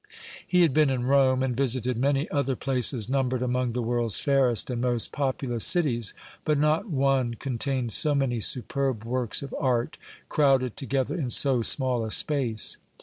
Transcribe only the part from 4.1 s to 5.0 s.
fairest and